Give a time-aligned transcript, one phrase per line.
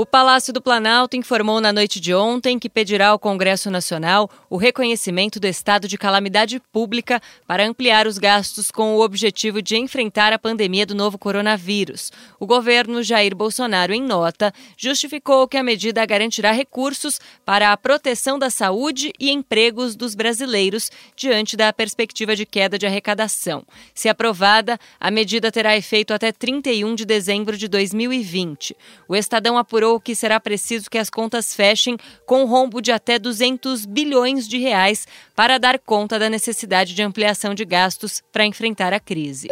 [0.00, 4.56] O Palácio do Planalto informou na noite de ontem que pedirá ao Congresso Nacional o
[4.56, 10.32] reconhecimento do estado de calamidade pública para ampliar os gastos com o objetivo de enfrentar
[10.32, 12.12] a pandemia do novo coronavírus.
[12.38, 18.38] O governo Jair Bolsonaro, em nota, justificou que a medida garantirá recursos para a proteção
[18.38, 23.64] da saúde e empregos dos brasileiros diante da perspectiva de queda de arrecadação.
[23.92, 28.76] Se aprovada, a medida terá efeito até 31 de dezembro de 2020.
[29.08, 33.86] O Estadão apurou que será preciso que as contas fechem com rombo de até 200
[33.86, 39.00] bilhões de reais para dar conta da necessidade de ampliação de gastos para enfrentar a
[39.00, 39.48] crise.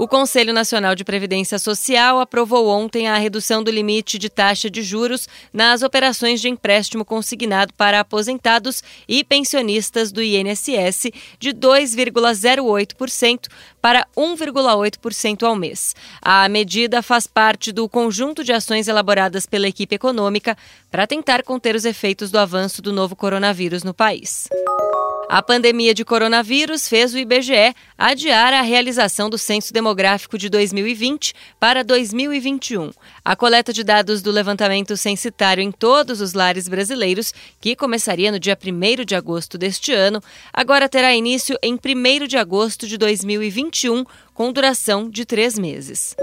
[0.00, 4.82] O Conselho Nacional de Previdência Social aprovou ontem a redução do limite de taxa de
[4.82, 13.48] juros nas operações de empréstimo consignado para aposentados e pensionistas do INSS de 2,08%
[13.82, 15.94] para 1,8% ao mês.
[16.22, 20.56] A medida faz parte do conjunto de ações elaboradas pela equipe econômica
[20.90, 24.48] para tentar conter os efeitos do avanço do novo coronavírus no país.
[25.32, 31.34] A pandemia de coronavírus fez o IBGE adiar a realização do Censo Demográfico de 2020
[31.60, 32.90] para 2021.
[33.24, 38.40] A coleta de dados do levantamento censitário em todos os lares brasileiros, que começaria no
[38.40, 40.20] dia 1 de agosto deste ano,
[40.52, 46.16] agora terá início em 1 de agosto de 2021, com duração de três meses.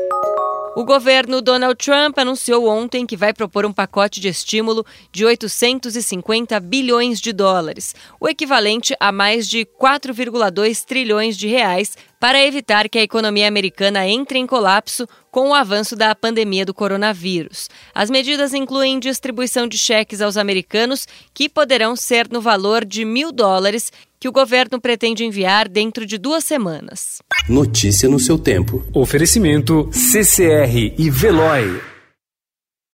[0.78, 6.59] O governo Donald Trump anunciou ontem que vai propor um pacote de estímulo de 850
[6.59, 13.00] bilhões de dólares, o equivalente a mais de 4,2 trilhões de reais, para evitar que
[13.00, 17.69] a economia americana entre em colapso com o avanço da pandemia do coronavírus.
[17.94, 23.31] As medidas incluem distribuição de cheques aos americanos, que poderão ser no valor de mil
[23.31, 27.21] dólares, que o governo pretende enviar dentro de duas semanas.
[27.47, 28.83] Notícia no seu tempo.
[28.93, 31.97] Oferecimento CCR e Veloy.